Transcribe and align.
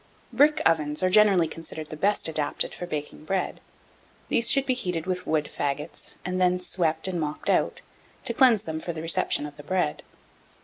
1703. 0.31 0.35
Brick 0.35 0.67
ovens 0.67 1.03
are 1.03 1.13
generally 1.13 1.47
considered 1.47 1.85
the 1.91 1.95
best 1.95 2.27
adapted 2.27 2.73
for 2.73 2.87
baking 2.87 3.23
bread: 3.23 3.61
these 4.29 4.49
should 4.49 4.65
be 4.65 4.73
heated 4.73 5.05
with 5.05 5.27
wood 5.27 5.45
faggots, 5.45 6.13
and 6.25 6.41
then 6.41 6.59
swept 6.59 7.07
and 7.07 7.19
mopped 7.21 7.51
out, 7.51 7.81
to 8.25 8.33
cleanse 8.33 8.63
them 8.63 8.79
for 8.79 8.93
the 8.93 9.01
reception 9.03 9.45
of 9.45 9.57
the 9.57 9.63
bread. 9.63 10.01